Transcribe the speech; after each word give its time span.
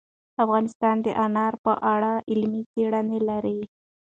افغانستان 0.43 0.95
د 1.05 1.07
انار 1.25 1.53
په 1.65 1.73
اړه 1.93 2.11
علمي 2.31 2.61
څېړنې 2.71 3.19
لري. 3.29 3.59